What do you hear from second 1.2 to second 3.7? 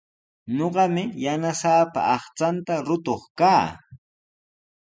yanasaapa aqchanta rukuq kaa.